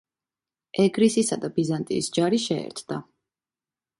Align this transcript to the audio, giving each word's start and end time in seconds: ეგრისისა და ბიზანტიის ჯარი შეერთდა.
ეგრისისა 0.83 1.37
და 1.43 1.51
ბიზანტიის 1.59 2.09
ჯარი 2.17 2.39
შეერთდა. 2.47 3.01